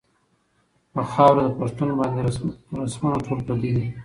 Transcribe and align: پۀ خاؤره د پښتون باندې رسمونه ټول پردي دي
پۀ 0.93 1.01
خاؤره 1.11 1.41
د 1.45 1.49
پښتون 1.59 1.89
باندې 1.99 2.19
رسمونه 2.83 3.17
ټول 3.25 3.39
پردي 3.47 3.71
دي 3.75 3.85